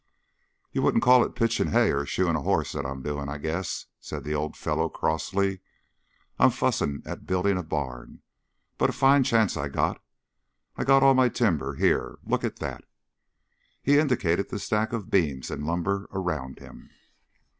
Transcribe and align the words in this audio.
"You 0.71 0.81
wouldn't 0.81 1.03
call 1.03 1.23
it 1.23 1.35
pitching 1.35 1.67
hay 1.67 1.91
or 1.91 2.07
shoeing 2.07 2.35
a 2.35 2.41
hoss 2.41 2.71
that 2.71 2.87
I'm 2.87 3.03
doing, 3.03 3.29
I 3.29 3.37
guess," 3.37 3.85
said 3.99 4.23
the 4.23 4.33
old 4.33 4.57
fellow 4.57 4.89
crossly. 4.89 5.59
"I'm 6.39 6.49
fussing 6.49 7.03
at 7.05 7.27
building 7.27 7.55
a 7.55 7.61
barn, 7.61 8.23
but 8.79 8.89
a 8.89 8.93
fine 8.93 9.23
chance 9.23 9.55
I 9.55 9.69
got. 9.69 10.01
I 10.75 10.85
get 10.85 11.03
all 11.03 11.13
my 11.13 11.29
timber 11.29 11.75
here 11.75 12.17
look 12.23 12.43
at 12.43 12.55
that!" 12.55 12.83
He 13.83 13.99
indicated 13.99 14.49
the 14.49 14.57
stacks 14.57 14.95
of 14.95 15.11
beams 15.11 15.51
and 15.51 15.67
lumber 15.67 16.07
around 16.11 16.57
him. 16.57 16.89